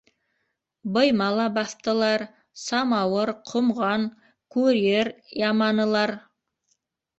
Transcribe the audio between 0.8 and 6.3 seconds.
Быйма ла баҫтылар, самауыр- ҡомған, күр-ер яманылар.